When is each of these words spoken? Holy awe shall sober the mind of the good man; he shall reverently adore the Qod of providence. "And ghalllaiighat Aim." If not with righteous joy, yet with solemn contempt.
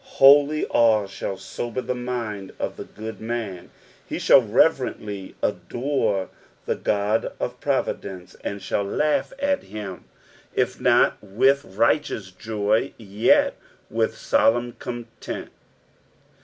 Holy 0.17 0.65
awe 0.69 1.05
shall 1.05 1.37
sober 1.37 1.79
the 1.79 1.93
mind 1.93 2.53
of 2.57 2.75
the 2.75 2.85
good 2.85 3.21
man; 3.21 3.69
he 4.03 4.17
shall 4.17 4.41
reverently 4.41 5.35
adore 5.43 6.29
the 6.65 6.75
Qod 6.75 7.33
of 7.39 7.59
providence. 7.61 8.35
"And 8.43 8.59
ghalllaiighat 8.61 9.63
Aim." 9.71 10.05
If 10.55 10.79
not 10.81 11.19
with 11.23 11.63
righteous 11.77 12.31
joy, 12.31 12.93
yet 12.97 13.57
with 13.91 14.17
solemn 14.17 14.71
contempt. 14.79 15.51